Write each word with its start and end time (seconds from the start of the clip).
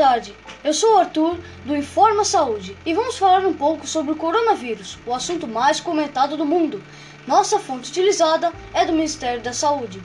tarde, 0.00 0.34
eu 0.64 0.72
sou 0.72 0.94
o 0.94 0.98
Arthur 0.98 1.38
do 1.62 1.76
Informa 1.76 2.24
Saúde 2.24 2.74
e 2.86 2.94
vamos 2.94 3.18
falar 3.18 3.44
um 3.46 3.52
pouco 3.52 3.86
sobre 3.86 4.12
o 4.12 4.16
coronavírus, 4.16 4.98
o 5.04 5.12
assunto 5.12 5.46
mais 5.46 5.78
comentado 5.78 6.38
do 6.38 6.46
mundo. 6.46 6.82
Nossa 7.26 7.58
fonte 7.58 7.90
utilizada 7.90 8.50
é 8.72 8.86
do 8.86 8.94
Ministério 8.94 9.42
da 9.42 9.52
Saúde. 9.52 10.02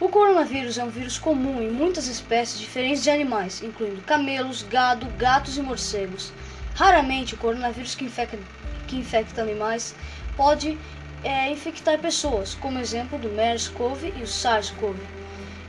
O 0.00 0.08
coronavírus 0.08 0.78
é 0.78 0.82
um 0.82 0.88
vírus 0.88 1.18
comum 1.18 1.60
em 1.60 1.70
muitas 1.70 2.06
espécies 2.06 2.58
diferentes 2.58 3.02
de 3.02 3.10
animais, 3.10 3.62
incluindo 3.62 4.00
camelos, 4.00 4.62
gado, 4.62 5.04
gatos 5.18 5.58
e 5.58 5.62
morcegos. 5.62 6.32
Raramente 6.74 7.34
o 7.34 7.38
coronavírus 7.38 7.94
que 7.94 8.06
infecta, 8.06 8.38
que 8.86 8.96
infecta 8.96 9.42
animais 9.42 9.94
pode 10.38 10.78
é, 11.22 11.50
infectar 11.50 11.98
pessoas, 11.98 12.54
como 12.54 12.78
exemplo 12.78 13.18
do 13.18 13.28
MERS-CoV 13.28 14.10
e 14.16 14.22
o 14.22 14.26
SARS-CoV. 14.26 14.96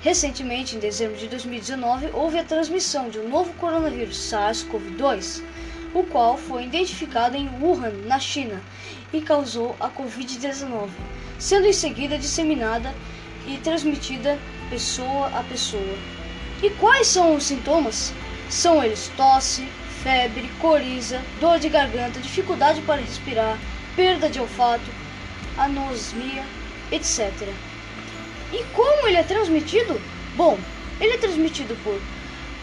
Recentemente, 0.02 0.78
em 0.78 0.80
dezembro 0.80 1.18
de 1.18 1.28
2019, 1.28 2.12
houve 2.14 2.40
a 2.40 2.44
transmissão 2.44 3.10
de 3.10 3.20
um 3.20 3.28
novo 3.28 3.52
coronavírus 3.56 4.18
SARS-CoV-2, 4.32 5.44
o 5.94 6.04
qual 6.04 6.38
foi 6.38 6.64
identificado 6.64 7.36
em 7.36 7.50
Wuhan, 7.62 7.92
na 8.06 8.18
China, 8.18 8.62
e 9.12 9.20
causou 9.20 9.76
a 9.78 9.90
Covid-19, 9.90 10.90
sendo 11.38 11.68
em 11.68 11.74
seguida 11.74 12.18
disseminada 12.18 12.96
e 13.46 13.58
transmitida 13.58 14.40
pessoa 14.70 15.28
a 15.38 15.44
pessoa. 15.44 15.98
E 16.64 16.70
quais 16.70 17.08
são 17.08 17.36
os 17.36 17.44
sintomas? 17.44 18.14
São 18.50 18.82
eles 18.82 19.12
tosse, 19.18 19.68
febre, 20.02 20.50
coriza, 20.62 21.22
dor 21.42 21.60
de 21.60 21.68
garganta, 21.68 22.22
dificuldade 22.22 22.82
para 22.84 23.02
respirar, 23.02 23.60
perda 23.98 24.30
de 24.30 24.40
olfato, 24.40 24.90
anosmia, 25.58 26.46
etc. 26.90 27.34
E 28.52 28.64
como 28.74 28.99
ele 29.10 29.18
é 29.18 29.24
transmitido? 29.24 30.00
Bom, 30.36 30.58
ele 31.02 31.14
é 31.14 31.18
transmitido 31.18 31.76
por 31.84 32.00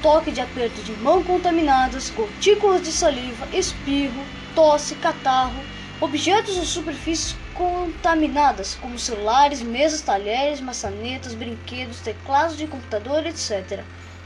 toque 0.00 0.30
de 0.30 0.40
aperto 0.40 0.80
de 0.82 0.92
mão 0.92 1.22
contaminadas, 1.22 2.10
gotículas 2.10 2.82
de 2.82 2.92
saliva, 2.92 3.48
espirro, 3.52 4.24
tosse, 4.54 4.94
catarro, 4.94 5.60
objetos 6.00 6.56
ou 6.56 6.64
superfícies 6.64 7.34
contaminadas, 7.52 8.76
como 8.76 8.98
celulares, 8.98 9.60
mesas, 9.60 10.02
talheres, 10.02 10.60
maçanetas, 10.60 11.34
brinquedos, 11.34 12.00
teclados 12.00 12.56
de 12.56 12.66
computador, 12.66 13.26
etc. 13.26 13.82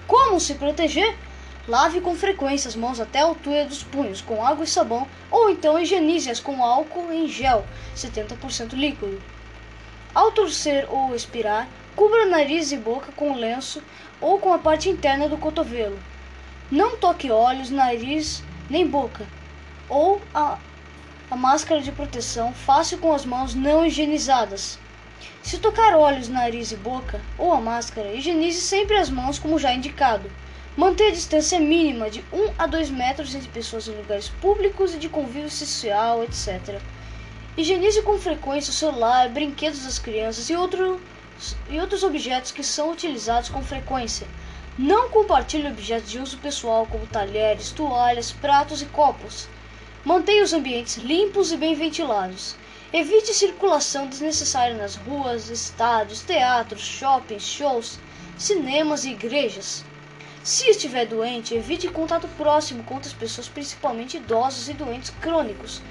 Como 0.06 0.38
se 0.38 0.54
proteger? 0.54 1.16
Lave 1.66 2.00
com 2.00 2.14
frequência 2.14 2.68
as 2.68 2.76
mãos 2.76 3.00
até 3.00 3.20
a 3.20 3.24
altura 3.24 3.64
dos 3.64 3.82
punhos 3.82 4.20
com 4.20 4.44
água 4.44 4.64
e 4.64 4.68
sabão, 4.68 5.06
ou 5.30 5.48
então 5.48 5.78
higienize-as 5.78 6.40
com 6.40 6.62
álcool 6.64 7.12
em 7.12 7.28
gel, 7.28 7.64
70% 7.96 8.72
líquido. 8.72 9.22
Ao 10.12 10.32
torcer 10.32 10.86
ou 10.90 11.14
expirar, 11.14 11.68
cubra 11.96 12.26
nariz 12.26 12.72
e 12.72 12.76
boca 12.76 13.12
com 13.12 13.34
lenço 13.34 13.82
ou 14.20 14.38
com 14.38 14.52
a 14.52 14.58
parte 14.58 14.88
interna 14.88 15.28
do 15.28 15.36
cotovelo. 15.36 15.98
Não 16.70 16.96
toque 16.96 17.30
olhos, 17.30 17.70
nariz 17.70 18.42
nem 18.68 18.86
boca. 18.86 19.26
Ou 19.88 20.20
a, 20.34 20.58
a 21.30 21.36
máscara 21.36 21.80
de 21.80 21.90
proteção, 21.90 22.52
faça 22.52 22.96
com 22.96 23.12
as 23.12 23.24
mãos 23.24 23.54
não 23.54 23.84
higienizadas. 23.84 24.78
Se 25.42 25.58
tocar 25.58 25.96
olhos, 25.96 26.28
nariz 26.28 26.70
e 26.70 26.76
boca 26.76 27.20
ou 27.36 27.52
a 27.52 27.60
máscara, 27.60 28.12
higienize 28.12 28.60
sempre 28.60 28.96
as 28.96 29.10
mãos 29.10 29.38
como 29.38 29.58
já 29.58 29.72
indicado. 29.72 30.30
Mantenha 30.76 31.10
a 31.10 31.14
distância 31.14 31.58
mínima 31.58 32.08
de 32.08 32.24
1 32.32 32.52
a 32.56 32.66
2 32.66 32.90
metros 32.90 33.34
entre 33.34 33.48
pessoas 33.48 33.88
em 33.88 33.96
lugares 33.96 34.28
públicos 34.28 34.94
e 34.94 34.98
de 34.98 35.08
convívio 35.08 35.50
social, 35.50 36.22
etc. 36.22 36.80
Higienize 37.56 38.00
com 38.02 38.18
frequência 38.18 38.70
o 38.70 38.74
celular, 38.74 39.28
brinquedos 39.28 39.84
das 39.84 39.98
crianças 39.98 40.48
e, 40.48 40.54
outro, 40.54 41.00
e 41.68 41.80
outros 41.80 42.02
objetos 42.02 42.50
que 42.50 42.62
são 42.62 42.90
utilizados 42.90 43.48
com 43.48 43.62
frequência. 43.62 44.26
Não 44.78 45.10
compartilhe 45.10 45.68
objetos 45.68 46.10
de 46.10 46.18
uso 46.18 46.38
pessoal 46.38 46.86
como 46.86 47.06
talheres, 47.06 47.70
toalhas, 47.70 48.32
pratos 48.32 48.80
e 48.82 48.86
copos. 48.86 49.48
Mantenha 50.04 50.42
os 50.42 50.52
ambientes 50.52 50.96
limpos 50.96 51.52
e 51.52 51.56
bem 51.56 51.74
ventilados. 51.74 52.56
Evite 52.92 53.34
circulação 53.34 54.06
desnecessária 54.06 54.74
nas 54.74 54.96
ruas, 54.96 55.48
estádios, 55.50 56.22
teatros, 56.22 56.80
shoppings, 56.80 57.42
shows, 57.42 57.98
cinemas 58.38 59.04
e 59.04 59.10
igrejas. 59.10 59.84
Se 60.42 60.70
estiver 60.70 61.04
doente, 61.06 61.54
evite 61.54 61.86
contato 61.88 62.26
próximo 62.36 62.82
com 62.82 62.94
outras 62.94 63.12
pessoas, 63.12 63.46
principalmente 63.46 64.16
idosos 64.16 64.68
e 64.70 64.72
doentes 64.72 65.10
crônicos. 65.20 65.82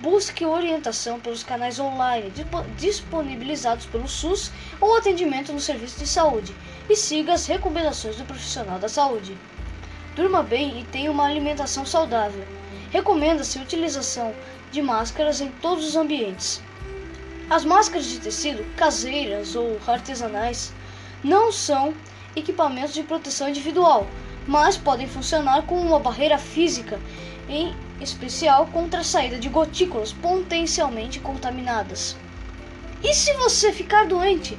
Busque 0.00 0.46
orientação 0.46 1.20
pelos 1.20 1.42
canais 1.42 1.78
online 1.78 2.32
disponibilizados 2.78 3.84
pelo 3.84 4.08
SUS 4.08 4.50
ou 4.80 4.96
atendimento 4.96 5.52
no 5.52 5.60
serviço 5.60 5.98
de 5.98 6.06
saúde 6.06 6.56
e 6.88 6.96
siga 6.96 7.34
as 7.34 7.44
recomendações 7.44 8.16
do 8.16 8.24
profissional 8.24 8.78
da 8.78 8.88
saúde. 8.88 9.36
Durma 10.16 10.42
bem 10.42 10.80
e 10.80 10.84
tenha 10.84 11.10
uma 11.10 11.26
alimentação 11.26 11.84
saudável. 11.84 12.46
Recomenda-se 12.90 13.58
a 13.58 13.62
utilização 13.62 14.34
de 14.70 14.80
máscaras 14.80 15.38
em 15.42 15.50
todos 15.50 15.86
os 15.86 15.96
ambientes. 15.96 16.62
As 17.50 17.66
máscaras 17.66 18.06
de 18.06 18.20
tecido, 18.20 18.64
caseiras 18.76 19.54
ou 19.54 19.78
artesanais, 19.86 20.72
não 21.22 21.52
são 21.52 21.92
equipamentos 22.34 22.94
de 22.94 23.02
proteção 23.02 23.50
individual, 23.50 24.06
mas 24.46 24.78
podem 24.78 25.06
funcionar 25.06 25.66
como 25.66 25.82
uma 25.82 26.00
barreira 26.00 26.38
física 26.38 26.98
em 27.50 27.76
especial 28.00 28.66
contra 28.66 29.00
a 29.00 29.04
saída 29.04 29.38
de 29.38 29.48
gotículas 29.48 30.12
potencialmente 30.12 31.20
contaminadas. 31.20 32.16
E 33.02 33.14
se 33.14 33.32
você 33.34 33.72
ficar 33.72 34.06
doente? 34.06 34.58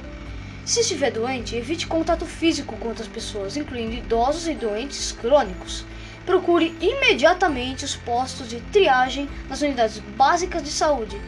Se 0.64 0.80
estiver 0.80 1.10
doente, 1.10 1.56
evite 1.56 1.86
contato 1.86 2.24
físico 2.24 2.76
com 2.76 2.88
outras 2.88 3.08
pessoas, 3.08 3.56
incluindo 3.56 3.94
idosos 3.94 4.46
e 4.46 4.54
doentes 4.54 5.12
crônicos. 5.12 5.84
Procure 6.24 6.74
imediatamente 6.80 7.84
os 7.84 7.96
postos 7.96 8.48
de 8.48 8.60
triagem 8.60 9.28
nas 9.48 9.60
unidades 9.60 9.98
básicas 10.16 10.62
de 10.62 10.70
saúde, 10.70 11.20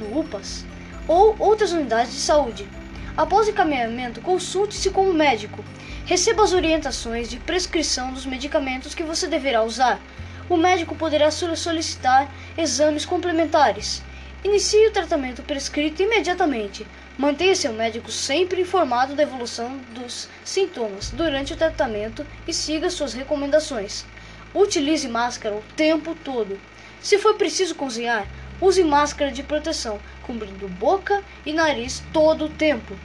no 0.00 0.20
UPAS, 0.20 0.64
ou 1.06 1.36
outras 1.38 1.72
unidades 1.72 2.12
de 2.12 2.20
saúde. 2.20 2.66
Após 3.14 3.46
o 3.46 3.50
encaminhamento, 3.50 4.20
consulte-se 4.22 4.90
com 4.90 5.08
um 5.08 5.12
médico. 5.12 5.62
Receba 6.06 6.44
as 6.44 6.52
orientações 6.52 7.28
de 7.28 7.38
prescrição 7.38 8.12
dos 8.12 8.24
medicamentos 8.24 8.94
que 8.94 9.02
você 9.02 9.26
deverá 9.26 9.62
usar 9.62 10.00
o 10.48 10.56
médico 10.56 10.94
poderá 10.94 11.30
solicitar 11.30 12.32
exames 12.56 13.04
complementares. 13.04 14.02
Inicie 14.42 14.86
o 14.86 14.92
tratamento 14.92 15.42
prescrito 15.42 16.02
imediatamente. 16.02 16.86
Mantenha 17.18 17.54
seu 17.54 17.72
médico 17.72 18.10
sempre 18.10 18.62
informado 18.62 19.14
da 19.14 19.24
evolução 19.24 19.78
dos 19.92 20.28
sintomas 20.44 21.10
durante 21.10 21.52
o 21.52 21.56
tratamento 21.56 22.24
e 22.46 22.52
siga 22.52 22.88
suas 22.88 23.12
recomendações. 23.12 24.06
Utilize 24.54 25.08
máscara 25.08 25.56
o 25.56 25.64
tempo 25.76 26.14
todo. 26.14 26.58
Se 27.00 27.18
for 27.18 27.34
preciso 27.34 27.74
cozinhar, 27.74 28.26
use 28.60 28.82
máscara 28.84 29.30
de 29.30 29.42
proteção, 29.42 29.98
cobrindo 30.22 30.68
boca 30.68 31.22
e 31.44 31.52
nariz 31.52 32.02
todo 32.12 32.46
o 32.46 32.48
tempo. 32.48 32.96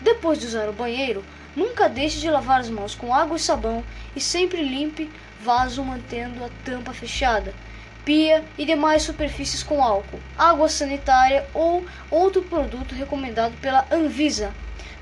Depois 0.00 0.38
de 0.38 0.46
usar 0.46 0.68
o 0.68 0.72
banheiro, 0.72 1.24
nunca 1.54 1.88
deixe 1.88 2.18
de 2.18 2.30
lavar 2.30 2.60
as 2.60 2.68
mãos 2.68 2.94
com 2.94 3.14
água 3.14 3.36
e 3.36 3.40
sabão 3.40 3.84
e 4.14 4.20
sempre 4.20 4.62
limpe 4.62 5.10
vaso 5.42 5.82
mantendo 5.82 6.44
a 6.44 6.50
tampa 6.64 6.92
fechada, 6.92 7.54
pia 8.04 8.44
e 8.58 8.64
demais 8.64 9.02
superfícies 9.02 9.62
com 9.62 9.82
álcool, 9.82 10.20
água 10.36 10.68
sanitária 10.68 11.46
ou 11.54 11.84
outro 12.10 12.42
produto 12.42 12.94
recomendado 12.94 13.54
pela 13.60 13.86
Anvisa 13.90 14.54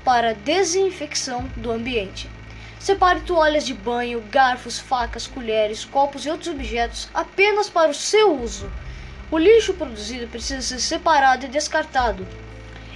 para 0.03 0.33
desinfecção 0.33 1.49
do 1.55 1.71
ambiente. 1.71 2.29
Separe 2.79 3.19
toalhas 3.21 3.65
de 3.65 3.73
banho, 3.73 4.23
garfos, 4.31 4.79
facas, 4.79 5.27
colheres, 5.27 5.83
copos 5.83 6.25
e 6.25 6.29
outros 6.29 6.53
objetos 6.53 7.09
apenas 7.13 7.69
para 7.69 7.91
o 7.91 7.93
seu 7.93 8.41
uso. 8.41 8.71
O 9.29 9.37
lixo 9.37 9.73
produzido 9.73 10.27
precisa 10.27 10.61
ser 10.61 10.79
separado 10.79 11.45
e 11.45 11.49
descartado. 11.49 12.25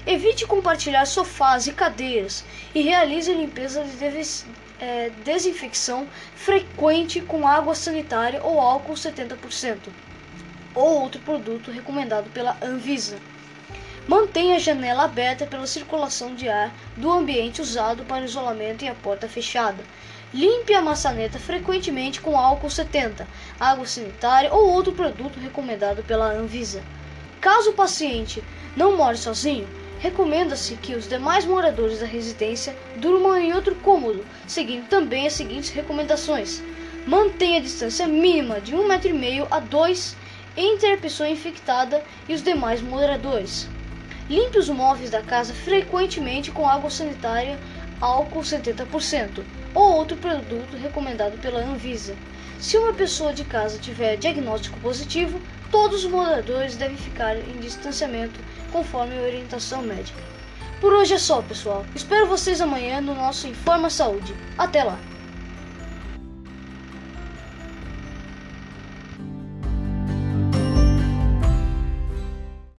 Evite 0.07 0.45
compartilhar 0.45 1.05
sofás 1.05 1.67
e 1.67 1.73
cadeiras 1.73 2.45
e 2.73 2.81
realize 2.81 3.33
limpeza 3.33 3.83
de 3.83 3.95
é, 4.79 5.11
desinfecção 5.23 6.07
frequente 6.35 7.21
com 7.21 7.47
água 7.47 7.75
sanitária 7.75 8.43
ou 8.43 8.59
álcool 8.59 8.93
70%, 8.93 9.77
ou 10.73 11.01
outro 11.01 11.21
produto 11.21 11.71
recomendado 11.71 12.29
pela 12.31 12.57
Anvisa. 12.61 13.17
Mantenha 14.07 14.57
a 14.57 14.59
janela 14.59 15.03
aberta 15.03 15.45
pela 15.45 15.65
circulação 15.65 16.35
de 16.35 16.49
ar 16.49 16.73
do 16.97 17.11
ambiente 17.11 17.61
usado 17.61 18.03
para 18.03 18.25
isolamento 18.25 18.83
e 18.83 18.87
a 18.89 18.95
porta 18.95 19.29
fechada. 19.29 19.81
Limpe 20.33 20.73
a 20.73 20.81
maçaneta 20.81 21.39
frequentemente 21.39 22.19
com 22.19 22.37
álcool 22.37 22.69
70, 22.69 23.25
água 23.59 23.85
sanitária 23.85 24.53
ou 24.53 24.71
outro 24.71 24.91
produto 24.91 25.39
recomendado 25.39 26.03
pela 26.03 26.25
Anvisa. 26.25 26.83
Caso 27.39 27.69
o 27.69 27.73
paciente 27.73 28.43
não 28.75 28.97
more 28.97 29.15
sozinho, 29.15 29.67
Recomenda-se 30.03 30.75
que 30.75 30.95
os 30.95 31.07
demais 31.07 31.45
moradores 31.45 32.01
da 32.01 32.05
residência 32.05 32.75
durmam 32.97 33.37
em 33.37 33.53
outro 33.53 33.73
cômodo, 33.75 34.25
seguindo 34.45 34.85
também 34.89 35.25
as 35.25 35.31
seguintes 35.31 35.69
recomendações: 35.69 36.61
mantenha 37.07 37.59
a 37.59 37.61
distância 37.61 38.05
mínima 38.05 38.59
de 38.59 38.75
um 38.75 38.85
metro 38.85 39.15
meio 39.15 39.47
a 39.49 39.61
dois 39.61 40.13
entre 40.57 40.91
a 40.91 40.97
pessoa 40.97 41.29
infectada 41.29 42.03
e 42.27 42.33
os 42.33 42.43
demais 42.43 42.81
moradores. 42.81 43.69
Limpe 44.29 44.57
os 44.57 44.67
móveis 44.67 45.09
da 45.09 45.21
casa 45.21 45.53
frequentemente 45.53 46.51
com 46.51 46.67
água 46.67 46.89
sanitária, 46.89 47.57
álcool 48.01 48.41
70%. 48.41 49.41
ou 49.73 49.93
outro 49.93 50.17
produto 50.17 50.75
recomendado 50.75 51.37
pela 51.37 51.61
Anvisa. 51.61 52.13
Se 52.59 52.77
uma 52.77 52.91
pessoa 52.91 53.33
de 53.33 53.45
casa 53.45 53.79
tiver 53.79 54.17
diagnóstico 54.17 54.77
positivo, 54.81 55.39
todos 55.71 56.03
os 56.03 56.11
moradores 56.11 56.75
devem 56.75 56.97
ficar 56.97 57.37
em 57.37 57.57
distanciamento 57.61 58.37
conforme 58.73 59.15
a 59.17 59.21
orientação 59.21 59.83
médica. 59.83 60.19
Por 60.81 60.91
hoje 60.91 61.13
é 61.13 61.17
só, 61.19 61.41
pessoal. 61.41 61.85
Espero 61.95 62.27
vocês 62.27 62.59
amanhã 62.59 62.99
no 62.99 63.15
nosso 63.15 63.47
Informa 63.47 63.89
Saúde. 63.89 64.35
Até 64.57 64.83
lá! 64.83 64.99